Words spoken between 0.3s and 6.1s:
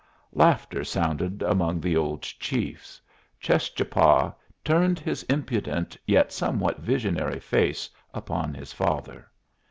Laughter sounded among the old chiefs. Cheschapah turned his impudent